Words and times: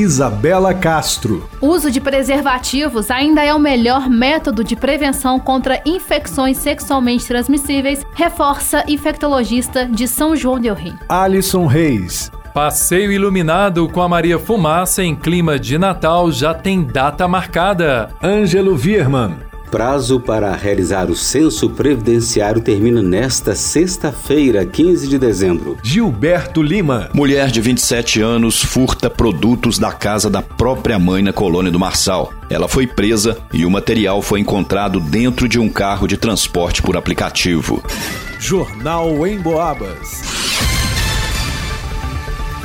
Isabela 0.00 0.72
Castro. 0.72 1.48
O 1.60 1.68
uso 1.68 1.90
de 1.90 2.00
preservativos 2.00 3.10
ainda 3.10 3.44
é 3.44 3.52
o 3.52 3.58
melhor 3.58 4.08
método 4.08 4.64
de 4.64 4.74
prevenção 4.74 5.38
contra 5.38 5.82
infecções 5.84 6.56
sexualmente 6.56 7.26
transmissíveis, 7.26 8.04
reforça 8.14 8.84
infectologista 8.88 9.86
de 9.86 10.08
São 10.08 10.34
João 10.34 10.58
del 10.58 10.74
Rei. 10.74 10.94
Alisson 11.08 11.66
Reis. 11.66 12.30
Passeio 12.54 13.12
iluminado 13.12 13.88
com 13.88 14.00
a 14.00 14.08
Maria 14.08 14.38
Fumaça 14.38 15.04
em 15.04 15.14
clima 15.14 15.58
de 15.58 15.78
Natal 15.78 16.32
já 16.32 16.52
tem 16.52 16.82
data 16.82 17.28
marcada. 17.28 18.08
Ângelo 18.22 18.76
Virman. 18.76 19.49
Prazo 19.70 20.18
para 20.18 20.52
realizar 20.56 21.08
o 21.10 21.14
censo 21.14 21.70
previdenciário 21.70 22.60
termina 22.60 23.00
nesta 23.00 23.54
sexta-feira, 23.54 24.66
15 24.66 25.06
de 25.06 25.16
dezembro. 25.16 25.78
Gilberto 25.80 26.60
Lima. 26.60 27.08
Mulher 27.14 27.50
de 27.50 27.60
27 27.60 28.20
anos 28.20 28.62
furta 28.62 29.08
produtos 29.08 29.78
da 29.78 29.92
casa 29.92 30.28
da 30.28 30.42
própria 30.42 30.98
mãe 30.98 31.22
na 31.22 31.32
colônia 31.32 31.70
do 31.70 31.78
Marçal. 31.78 32.32
Ela 32.48 32.66
foi 32.66 32.84
presa 32.86 33.38
e 33.52 33.64
o 33.64 33.70
material 33.70 34.20
foi 34.20 34.40
encontrado 34.40 34.98
dentro 34.98 35.48
de 35.48 35.60
um 35.60 35.68
carro 35.68 36.08
de 36.08 36.16
transporte 36.16 36.82
por 36.82 36.96
aplicativo. 36.96 37.80
Jornal 38.40 39.24
em 39.24 39.38
Boabas. 39.38 40.39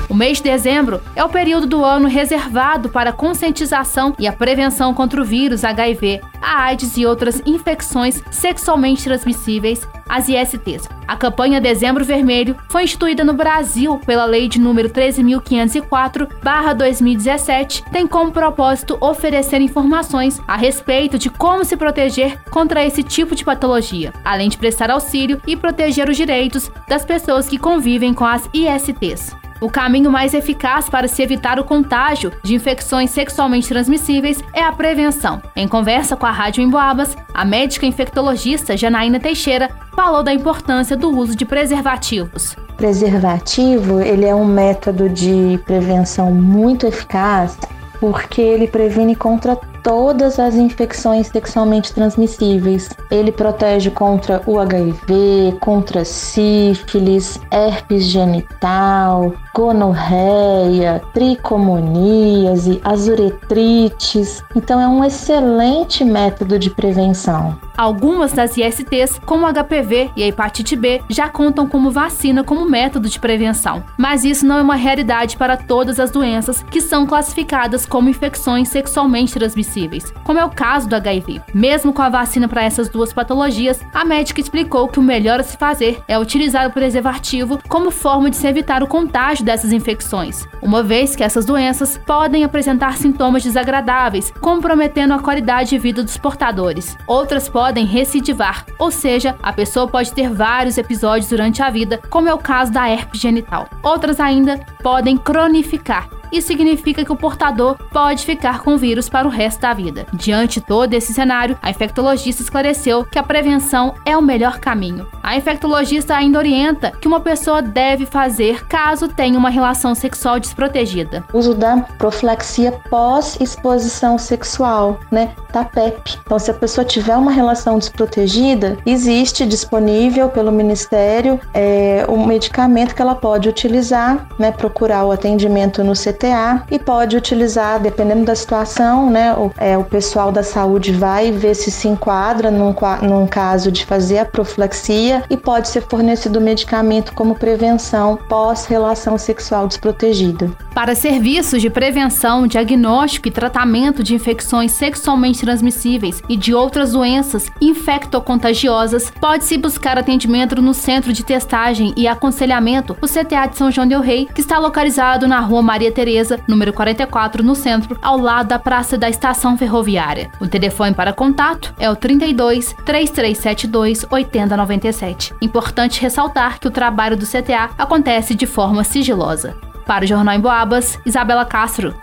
O 0.07 0.13
mês 0.13 0.37
de 0.37 0.43
dezembro 0.43 1.01
é 1.15 1.23
o 1.23 1.29
período 1.29 1.65
do 1.65 1.83
ano 1.83 2.07
reservado 2.07 2.89
para 2.89 3.09
a 3.09 3.13
conscientização 3.13 4.13
e 4.19 4.27
a 4.27 4.33
prevenção 4.33 4.93
contra 4.93 5.19
o 5.19 5.25
vírus 5.25 5.63
HIV, 5.63 6.21
a 6.39 6.65
AIDS 6.65 6.95
e 6.95 7.07
outras 7.07 7.41
infecções 7.45 8.21
sexualmente 8.29 9.03
transmissíveis, 9.03 9.81
as 10.07 10.29
ISTs. 10.29 10.87
A 11.07 11.17
campanha 11.17 11.59
Dezembro 11.59 12.05
Vermelho 12.05 12.55
foi 12.69 12.83
instituída 12.83 13.23
no 13.23 13.33
Brasil 13.33 13.99
pela 14.05 14.25
Lei 14.25 14.47
de 14.47 14.59
número 14.59 14.91
13.504/2017, 14.91 17.83
tem 17.91 18.05
como 18.05 18.31
propósito 18.31 18.99
oferecer 19.01 19.59
informações 19.59 20.39
a 20.47 20.55
respeito 20.55 21.17
de 21.17 21.31
como 21.31 21.65
se 21.65 21.75
proteger 21.75 22.39
contra 22.51 22.85
esse 22.85 23.01
tipo 23.01 23.33
de 23.33 23.43
patologia, 23.43 24.13
além 24.23 24.49
de 24.49 24.57
prestar 24.59 24.91
auxílio 24.91 25.41
e 25.47 25.57
proteger 25.57 26.07
os 26.09 26.17
direitos 26.17 26.69
das 26.87 27.03
pessoas 27.03 27.49
que 27.49 27.57
convivem 27.57 28.13
com 28.13 28.25
as 28.25 28.47
ISTs. 28.53 29.35
O 29.61 29.69
caminho 29.69 30.11
mais 30.11 30.33
eficaz 30.33 30.89
para 30.89 31.07
se 31.07 31.21
evitar 31.21 31.59
o 31.59 31.63
contágio 31.63 32.31
de 32.43 32.53
infecções 32.53 33.09
sexualmente 33.11 33.69
transmissíveis 33.69 34.43
é 34.53 34.61
a 34.61 34.71
prevenção. 34.71 35.41
Em 35.55 35.65
conversa 35.65 36.17
com 36.17 36.25
a 36.25 36.31
Rádio 36.31 36.61
Emboabas, 36.61 37.15
a 37.33 37.45
médica 37.45 37.85
infectologista 37.85 38.75
Janaína 38.75 39.19
Teixeira 39.19 39.69
falou 39.95 40.23
da 40.23 40.33
importância 40.33 40.97
do 40.97 41.09
uso 41.09 41.35
de 41.37 41.45
preservativos. 41.45 42.55
Preservativo, 42.75 44.01
ele 44.01 44.25
é 44.25 44.35
um 44.35 44.43
método 44.43 45.07
de 45.07 45.57
prevenção 45.65 46.33
muito 46.33 46.85
eficaz 46.85 47.57
porque 47.97 48.41
ele 48.41 48.67
previne 48.67 49.15
contra 49.15 49.57
todas 49.85 50.39
as 50.39 50.55
infecções 50.55 51.27
sexualmente 51.27 51.93
transmissíveis. 51.93 52.89
Ele 53.11 53.31
protege 53.31 53.91
contra 53.91 54.41
o 54.47 54.57
HIV, 54.57 55.57
contra 55.61 56.03
sífilis, 56.03 57.39
herpes 57.51 58.05
genital, 58.05 59.31
gonorreia, 59.53 61.03
tricomoníase, 61.13 62.81
azuretrites. 62.83 64.43
Então 64.55 64.81
é 64.81 64.87
um 64.87 65.05
excelente 65.05 66.03
método 66.03 66.57
de 66.57 66.71
prevenção. 66.71 67.55
Algumas 67.77 68.31
das 68.31 68.57
ISTs, 68.57 69.19
como 69.25 69.45
HPV 69.45 70.09
e 70.15 70.23
a 70.23 70.27
hepatite 70.27 70.75
B, 70.77 71.01
já 71.09 71.29
contam 71.29 71.67
como 71.67 71.91
vacina 71.91 72.43
como 72.43 72.69
método 72.69 73.09
de 73.09 73.19
prevenção. 73.19 73.83
Mas 73.97 74.23
isso 74.23 74.45
não 74.45 74.57
é 74.57 74.61
uma 74.61 74.75
realidade 74.75 75.35
para 75.35 75.57
todas 75.57 75.99
as 75.99 76.09
doenças 76.09 76.63
que 76.63 76.79
são 76.79 77.05
classificadas 77.05 77.85
como 77.85 78.09
infecções 78.09 78.69
sexualmente 78.69 79.33
transmissíveis, 79.33 79.74
como 80.23 80.39
é 80.39 80.45
o 80.45 80.49
caso 80.49 80.87
do 80.87 80.95
HIV. 80.95 81.41
Mesmo 81.53 81.91
com 81.91 82.01
a 82.01 82.09
vacina 82.09 82.47
para 82.47 82.63
essas 82.63 82.87
duas 82.87 83.11
patologias, 83.11 83.81
a 83.93 84.05
médica 84.05 84.39
explicou 84.39 84.87
que 84.87 84.99
o 84.99 85.03
melhor 85.03 85.39
a 85.39 85.43
se 85.43 85.57
fazer 85.57 86.01
é 86.07 86.17
utilizar 86.17 86.67
o 86.67 86.71
preservativo 86.71 87.59
como 87.67 87.91
forma 87.91 88.29
de 88.29 88.37
se 88.37 88.47
evitar 88.47 88.81
o 88.81 88.87
contágio 88.87 89.43
dessas 89.43 89.71
infecções, 89.71 90.47
uma 90.61 90.81
vez 90.81 91.15
que 91.15 91.23
essas 91.23 91.45
doenças 91.45 91.97
podem 92.05 92.43
apresentar 92.43 92.97
sintomas 92.97 93.43
desagradáveis, 93.43 94.31
comprometendo 94.39 95.13
a 95.13 95.19
qualidade 95.19 95.71
de 95.71 95.77
vida 95.77 96.03
dos 96.03 96.17
portadores. 96.17 96.97
Outras 97.07 97.49
podem 97.49 97.85
recidivar, 97.85 98.65
ou 98.79 98.91
seja, 98.91 99.35
a 99.43 99.51
pessoa 99.51 99.87
pode 99.87 100.13
ter 100.13 100.29
vários 100.29 100.77
episódios 100.77 101.29
durante 101.29 101.61
a 101.61 101.69
vida, 101.69 101.99
como 102.09 102.29
é 102.29 102.33
o 102.33 102.37
caso 102.37 102.71
da 102.71 102.89
herpes 102.89 103.19
genital. 103.19 103.67
Outras 103.83 104.19
ainda 104.19 104.59
podem 104.81 105.17
cronificar, 105.17 106.07
isso 106.31 106.47
significa 106.47 107.03
que 107.03 107.11
o 107.11 107.15
portador 107.15 107.77
pode 107.91 108.25
ficar 108.25 108.61
com 108.61 108.75
o 108.75 108.77
vírus 108.77 109.09
para 109.09 109.27
o 109.27 109.31
resto 109.31 109.61
da 109.61 109.73
vida. 109.73 110.05
Diante 110.13 110.61
todo 110.61 110.93
esse 110.93 111.13
cenário, 111.13 111.57
a 111.61 111.69
infectologista 111.69 112.41
esclareceu 112.41 113.05
que 113.05 113.19
a 113.19 113.23
prevenção 113.23 113.95
é 114.05 114.17
o 114.17 114.21
melhor 114.21 114.59
caminho. 114.59 115.07
A 115.25 115.35
infectologista 115.35 116.13
ainda 116.15 116.37
orienta 116.37 116.91
que 116.91 117.07
uma 117.07 117.19
pessoa 117.19 117.61
deve 117.61 118.05
fazer 118.05 118.67
caso 118.67 119.07
tenha 119.07 119.39
uma 119.39 119.49
relação 119.49 119.95
sexual 119.95 120.39
desprotegida. 120.39 121.23
Uso 121.33 121.55
da 121.55 121.77
profilaxia 121.97 122.71
pós-exposição 122.89 124.17
sexual, 124.19 124.99
né? 125.09 125.31
Da 125.51 125.63
PEP. 125.63 126.19
Então, 126.25 126.37
se 126.37 126.51
a 126.51 126.53
pessoa 126.53 126.83
tiver 126.83 127.15
uma 127.15 127.31
relação 127.31 127.79
desprotegida, 127.79 128.77
existe 128.85 129.45
disponível 129.45 130.29
pelo 130.29 130.51
Ministério 130.51 131.39
é, 131.53 132.05
um 132.09 132.25
medicamento 132.25 132.93
que 132.93 133.01
ela 133.01 133.15
pode 133.15 133.49
utilizar, 133.49 134.27
né? 134.37 134.51
Procurar 134.51 135.05
o 135.05 135.11
atendimento 135.11 135.83
no 135.83 135.93
CT 135.93 136.25
PTA 136.25 136.63
e 136.71 136.79
pode 136.79 137.15
utilizar, 137.15 137.79
dependendo 137.79 138.25
da 138.25 138.35
situação, 138.35 139.09
né? 139.09 139.33
O, 139.33 139.51
é, 139.57 139.77
o 139.77 139.83
pessoal 139.83 140.31
da 140.31 140.43
saúde 140.43 140.91
vai 140.91 141.31
ver 141.31 141.55
se 141.55 141.69
se 141.69 141.87
enquadra 141.87 142.49
num, 142.49 142.73
num 143.01 143.27
caso 143.27 143.71
de 143.71 143.85
fazer 143.85 144.19
a 144.19 144.25
profilaxia 144.25 145.14
e 145.29 145.37
pode 145.37 145.67
ser 145.67 145.81
fornecido 145.81 146.41
medicamento 146.41 147.13
como 147.13 147.35
prevenção 147.35 148.17
pós-relação 148.29 149.17
sexual 149.17 149.67
desprotegida. 149.67 150.51
Para 150.73 150.93
serviços 150.93 151.61
de 151.61 151.69
prevenção, 151.69 152.45
diagnóstico 152.45 153.27
e 153.27 153.31
tratamento 153.31 154.03
de 154.03 154.13
infecções 154.13 154.71
sexualmente 154.73 155.39
transmissíveis 155.39 156.21
e 156.27 156.35
de 156.35 156.53
outras 156.53 156.91
doenças 156.91 157.49
infectocontagiosas, 157.61 159.11
pode-se 159.21 159.57
buscar 159.57 159.97
atendimento 159.97 160.61
no 160.61 160.73
Centro 160.73 161.13
de 161.13 161.23
Testagem 161.23 161.93
e 161.95 162.07
Aconselhamento, 162.07 162.97
o 163.01 163.07
CTA 163.07 163.47
de 163.47 163.57
São 163.57 163.71
João 163.71 163.87
del 163.87 164.01
Rei, 164.01 164.27
que 164.33 164.41
está 164.41 164.59
localizado 164.59 165.27
na 165.27 165.39
Rua 165.39 165.61
Maria 165.61 165.91
Teresa, 165.91 166.39
número 166.47 166.73
44, 166.73 167.41
no 167.41 167.55
centro, 167.55 167.97
ao 168.01 168.17
lado 168.17 168.49
da 168.49 168.59
Praça 168.59 168.97
da 168.97 169.09
Estação 169.09 169.57
Ferroviária. 169.57 170.29
O 170.41 170.47
telefone 170.47 170.93
para 170.93 171.13
contato 171.13 171.73
é 171.79 171.89
o 171.89 171.95
32 171.95 172.75
3372 172.85 174.05
8097. 174.09 175.04
Importante 175.41 176.01
ressaltar 176.01 176.59
que 176.59 176.67
o 176.67 176.71
trabalho 176.71 177.17
do 177.17 177.25
CTA 177.25 177.69
acontece 177.77 178.33
de 178.33 178.45
forma 178.45 178.83
sigilosa. 178.83 179.55
Para 179.85 180.03
o 180.03 180.07
Jornal 180.07 180.35
em 180.35 180.39
Boabas, 180.39 180.99
Isabela 181.05 181.45
Castro. 181.45 181.95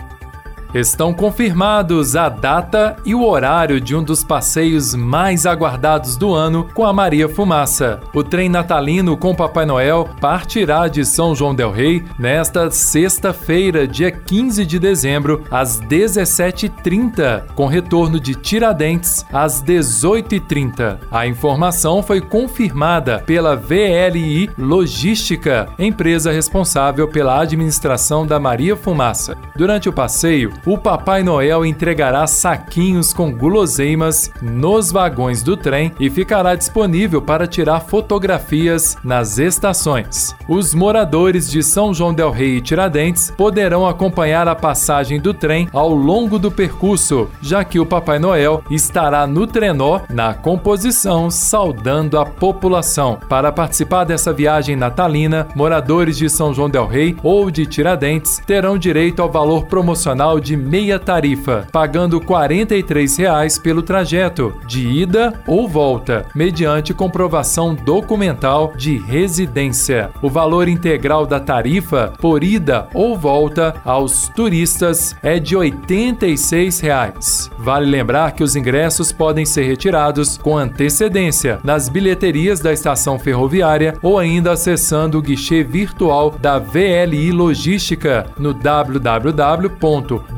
Estão 0.74 1.12
confirmados 1.12 2.16
a 2.16 2.30
data 2.30 2.96
e 3.04 3.14
o 3.14 3.22
horário 3.26 3.78
de 3.78 3.94
um 3.94 4.02
dos 4.02 4.24
passeios 4.24 4.94
mais 4.94 5.44
aguardados 5.44 6.16
do 6.16 6.32
ano 6.32 6.66
com 6.72 6.86
a 6.86 6.92
Maria 6.94 7.28
Fumaça. 7.28 8.00
O 8.14 8.24
trem 8.24 8.48
natalino 8.48 9.14
com 9.14 9.34
Papai 9.34 9.66
Noel 9.66 10.08
partirá 10.18 10.88
de 10.88 11.04
São 11.04 11.34
João 11.34 11.54
Del 11.54 11.70
Rei 11.70 12.02
nesta 12.18 12.70
sexta-feira, 12.70 13.86
dia 13.86 14.10
15 14.10 14.64
de 14.64 14.78
dezembro, 14.78 15.44
às 15.50 15.78
17h30, 15.78 17.48
com 17.54 17.66
retorno 17.66 18.18
de 18.18 18.34
Tiradentes 18.34 19.26
às 19.30 19.62
18h30. 19.62 21.00
A 21.10 21.26
informação 21.26 22.02
foi 22.02 22.22
confirmada 22.22 23.18
pela 23.26 23.54
VLI 23.54 24.48
Logística, 24.56 25.68
empresa 25.78 26.32
responsável 26.32 27.06
pela 27.06 27.40
administração 27.40 28.26
da 28.26 28.40
Maria 28.40 28.74
Fumaça. 28.74 29.36
Durante 29.54 29.86
o 29.86 29.92
passeio, 29.92 30.50
o 30.64 30.78
Papai 30.78 31.22
Noel 31.22 31.66
entregará 31.66 32.26
saquinhos 32.26 33.12
com 33.12 33.32
guloseimas 33.32 34.30
nos 34.40 34.92
vagões 34.92 35.42
do 35.42 35.56
trem 35.56 35.92
e 35.98 36.08
ficará 36.08 36.54
disponível 36.54 37.20
para 37.20 37.46
tirar 37.46 37.80
fotografias 37.80 38.96
nas 39.02 39.38
estações. 39.38 40.34
Os 40.48 40.74
moradores 40.74 41.50
de 41.50 41.62
São 41.62 41.92
João 41.92 42.14
del 42.14 42.30
Rei 42.30 42.56
e 42.56 42.60
Tiradentes 42.60 43.32
poderão 43.36 43.86
acompanhar 43.86 44.46
a 44.46 44.54
passagem 44.54 45.20
do 45.20 45.34
trem 45.34 45.68
ao 45.72 45.90
longo 45.90 46.38
do 46.38 46.50
percurso, 46.50 47.28
já 47.40 47.64
que 47.64 47.80
o 47.80 47.86
Papai 47.86 48.18
Noel 48.18 48.62
estará 48.70 49.26
no 49.26 49.46
trenó 49.46 50.00
na 50.08 50.34
composição 50.34 51.30
saudando 51.30 52.18
a 52.18 52.24
população. 52.24 53.18
Para 53.28 53.50
participar 53.50 54.04
dessa 54.04 54.32
viagem 54.32 54.76
natalina, 54.76 55.48
moradores 55.54 56.16
de 56.16 56.28
São 56.30 56.54
João 56.54 56.70
del 56.70 56.86
Rei 56.86 57.16
ou 57.22 57.50
de 57.50 57.66
Tiradentes 57.66 58.40
terão 58.46 58.78
direito 58.78 59.20
ao 59.20 59.30
valor 59.30 59.66
promocional 59.66 60.38
de 60.38 60.51
meia 60.56 60.98
tarifa, 60.98 61.66
pagando 61.72 62.20
43 62.20 63.16
reais 63.16 63.58
pelo 63.58 63.82
trajeto 63.82 64.54
de 64.66 64.86
ida 64.86 65.32
ou 65.46 65.68
volta, 65.68 66.26
mediante 66.34 66.94
comprovação 66.94 67.74
documental 67.74 68.72
de 68.76 68.98
residência. 68.98 70.10
O 70.22 70.28
valor 70.28 70.68
integral 70.68 71.26
da 71.26 71.40
tarifa 71.40 72.12
por 72.20 72.42
ida 72.44 72.88
ou 72.94 73.16
volta 73.16 73.74
aos 73.84 74.28
turistas 74.28 75.16
é 75.22 75.38
de 75.38 75.56
86 75.56 76.80
reais. 76.80 77.50
Vale 77.58 77.86
lembrar 77.86 78.32
que 78.32 78.42
os 78.42 78.56
ingressos 78.56 79.12
podem 79.12 79.44
ser 79.44 79.64
retirados 79.64 80.36
com 80.38 80.56
antecedência 80.56 81.60
nas 81.62 81.88
bilheterias 81.88 82.60
da 82.60 82.72
estação 82.72 83.18
ferroviária 83.18 83.94
ou 84.02 84.18
ainda 84.18 84.52
acessando 84.52 85.18
o 85.18 85.22
guichê 85.22 85.62
virtual 85.62 86.30
da 86.30 86.58
VLI 86.58 87.30
Logística 87.32 88.26
no 88.38 88.52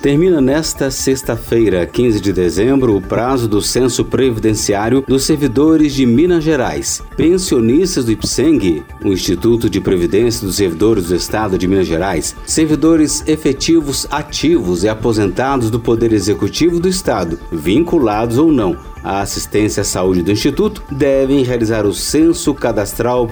Termina 0.00 0.40
nesta 0.40 0.90
sexta-feira, 0.90 1.86
15 1.86 2.22
de 2.22 2.32
dezembro, 2.32 2.96
o 2.96 3.02
prazo 3.02 3.46
do 3.46 3.60
censo 3.60 4.02
previdenciário 4.02 5.04
dos 5.06 5.24
servidores 5.24 5.92
de 5.92 6.06
Minas 6.06 6.42
Gerais. 6.42 7.02
Pensionistas 7.18 8.06
do 8.06 8.12
IPSENG, 8.12 8.82
o 9.04 9.08
Instituto 9.08 9.68
de 9.68 9.78
Previdência 9.78 10.46
dos 10.46 10.56
Servidores 10.56 11.08
do 11.08 11.14
Estado 11.14 11.58
de 11.58 11.68
Minas 11.68 11.86
Gerais, 11.86 12.34
servidores 12.46 13.22
efetivos 13.26 14.06
ativos 14.10 14.84
e 14.84 14.88
aposentados 14.88 15.68
do 15.68 15.78
Poder 15.78 16.14
Executivo 16.14 16.80
do 16.80 16.88
Estado, 16.88 17.38
vinculados 17.52 18.38
ou 18.38 18.50
não 18.50 18.78
a 19.02 19.20
assistência 19.20 19.80
à 19.82 19.84
saúde 19.84 20.22
do 20.22 20.30
Instituto 20.30 20.82
devem 20.90 21.42
realizar 21.42 21.86
o 21.86 21.94
censo 21.94 22.54
cadastral 22.54 23.28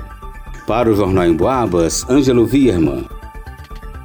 Para 0.67 0.91
o 0.91 0.95
Jornal 0.95 1.25
em 1.27 1.33
Boabas, 1.33 2.05
Ângelo 2.11 2.45
Vierman. 2.45 3.07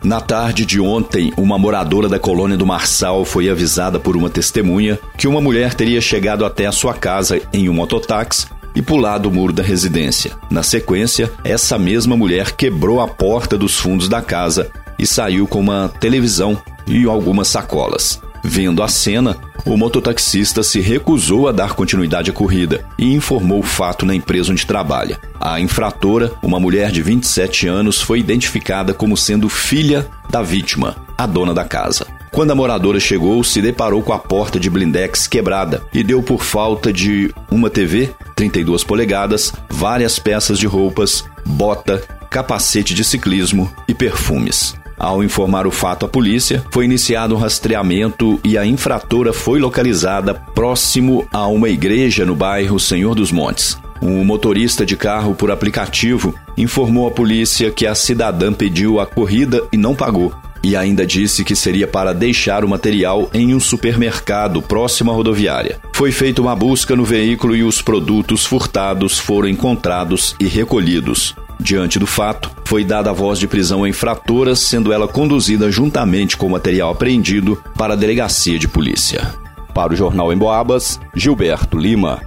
Na 0.04 0.20
tarde 0.20 0.66
de 0.66 0.80
ontem, 0.80 1.32
uma 1.38 1.60
moradora 1.60 2.10
da 2.10 2.18
colônia 2.18 2.58
do 2.58 2.66
Marçal 2.66 3.24
foi 3.24 3.48
avisada 3.50 4.00
por 4.00 4.18
uma 4.18 4.32
testemunha 4.32 4.98
que 5.16 5.28
uma 5.28 5.40
mulher 5.40 5.76
teria 5.76 6.02
chegado 6.02 6.44
até 6.44 6.66
a 6.66 6.72
sua 6.72 6.96
casa 6.96 7.40
em 7.54 7.70
um 7.70 7.74
mototáxi 7.74 8.48
e 8.74 8.82
pulado 8.82 9.30
o 9.30 9.32
muro 9.32 9.54
da 9.54 9.62
residência. 9.62 10.32
Na 10.50 10.64
sequência, 10.64 11.32
essa 11.44 11.78
mesma 11.78 12.18
mulher 12.18 12.54
quebrou 12.54 13.00
a 13.00 13.08
porta 13.08 13.56
dos 13.56 13.78
fundos 13.78 14.10
da 14.10 14.24
casa 14.24 14.72
e 14.98 15.06
saiu 15.06 15.48
com 15.48 15.60
uma 15.60 15.92
televisão 16.00 16.60
e 16.88 17.06
algumas 17.06 17.48
sacolas. 17.48 18.20
Vendo 18.44 18.82
a 18.82 18.88
cena, 18.88 19.38
o 19.66 19.78
mototaxista 19.78 20.64
se 20.64 20.80
recusou 20.80 21.48
a 21.48 21.52
dar 21.52 21.74
continuidade 21.74 22.30
à 22.30 22.34
corrida 22.34 22.86
e 22.98 23.14
informou 23.14 23.60
o 23.60 23.64
fato 23.64 24.06
na 24.06 24.16
empresa 24.16 24.52
onde 24.52 24.66
trabalha. 24.66 25.20
A 25.40 25.60
infratora, 25.60 26.32
uma 26.42 26.60
mulher 26.60 26.92
de 26.92 27.02
27 27.02 27.68
anos, 27.68 28.02
foi 28.02 28.20
identificada 28.20 28.94
como 28.94 29.16
sendo 29.16 29.50
filha 29.50 30.08
da 30.30 30.42
vítima, 30.42 30.96
a 31.18 31.26
dona 31.26 31.54
da 31.54 31.64
casa. 31.64 32.08
Quando 32.32 32.52
a 32.52 32.56
moradora 32.56 33.00
chegou, 33.00 33.44
se 33.44 33.62
deparou 33.62 34.02
com 34.02 34.14
a 34.14 34.20
porta 34.20 34.60
de 34.60 34.70
blindex 34.70 35.28
quebrada 35.28 35.84
e 35.94 36.02
deu 36.02 36.24
por 36.24 36.44
falta 36.44 36.92
de 36.92 37.34
uma 37.50 37.70
TV, 37.70 38.10
32 38.36 38.84
polegadas, 38.84 39.54
várias 39.70 40.18
peças 40.18 40.58
de 40.58 40.66
roupas, 40.66 41.26
bota, 41.46 42.02
capacete 42.30 42.94
de 42.94 43.04
ciclismo 43.04 43.72
e 43.86 43.94
perfumes. 43.94 44.81
Ao 45.02 45.24
informar 45.24 45.66
o 45.66 45.72
fato 45.72 46.06
à 46.06 46.08
polícia, 46.08 46.64
foi 46.70 46.86
iniciado 46.86 47.34
um 47.34 47.38
rastreamento 47.40 48.40
e 48.44 48.56
a 48.56 48.64
infratora 48.64 49.34
foi 49.34 49.60
localizada 49.60 50.36
próximo 50.36 51.28
a 51.34 51.48
uma 51.48 51.70
igreja 51.70 52.24
no 52.24 52.36
bairro 52.36 52.80
Senhor 52.80 53.16
dos 53.16 53.32
Montes. 53.32 53.80
Um 54.00 54.24
motorista 54.24 54.86
de 54.86 54.96
carro 54.96 55.34
por 55.34 55.50
aplicativo 55.50 56.36
informou 56.56 57.08
à 57.08 57.12
polícia 57.12 57.72
que 57.72 57.88
a 57.88 57.96
cidadã 57.96 58.54
pediu 58.54 59.00
a 59.00 59.08
corrida 59.08 59.64
e 59.74 59.78
não 59.78 59.96
pagou. 59.96 60.32
E 60.64 60.76
ainda 60.76 61.04
disse 61.04 61.44
que 61.44 61.56
seria 61.56 61.88
para 61.88 62.14
deixar 62.14 62.64
o 62.64 62.70
material 62.70 63.28
em 63.34 63.56
um 63.56 63.60
supermercado 63.60 64.62
próximo 64.62 65.10
à 65.10 65.16
rodoviária. 65.16 65.80
Foi 65.94 66.12
feita 66.12 66.44
uma 66.44 66.56
busca 66.56 66.96
no 66.96 67.04
veículo 67.04 67.56
e 67.56 67.64
os 67.64 67.82
produtos 67.82 68.46
furtados 68.46 69.18
foram 69.18 69.50
encontrados 69.50 70.36
e 70.40 70.46
recolhidos. 70.46 71.36
Diante 71.62 72.00
do 72.00 72.08
fato, 72.08 72.50
foi 72.66 72.84
dada 72.84 73.12
a 73.12 73.14
voz 73.14 73.38
de 73.38 73.48
prisão 73.48 73.84
à 73.84 73.90
infratora, 73.90 74.56
sendo 74.56 74.92
ela 74.92 75.08
conduzida 75.08 75.72
juntamente 75.72 76.36
com 76.36 76.48
o 76.48 76.50
material 76.50 76.90
apreendido 76.90 77.62
para 77.78 77.94
a 77.94 77.96
delegacia 77.96 78.58
de 78.58 78.68
polícia. 78.68 79.36
Para 79.72 79.94
o 79.94 79.96
Jornal 79.96 80.34
em 80.34 80.38
Boabas, 80.38 81.00
Gilberto 81.16 81.78
Lima. 81.78 82.20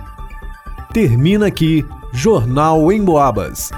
Termina 0.93 1.47
aqui 1.47 1.85
Jornal 2.13 2.93
em 2.93 3.03
Boabas. 3.03 3.73